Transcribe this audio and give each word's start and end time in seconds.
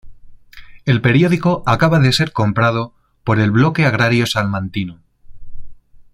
El 0.85 0.99
periódico 0.99 1.61
acababa 1.67 2.01
de 2.03 2.11
ser 2.11 2.31
comprado 2.33 2.95
por 3.23 3.39
el 3.39 3.51
Bloque 3.51 3.85
Agrario 3.85 4.25
Salmantino. 4.25 4.99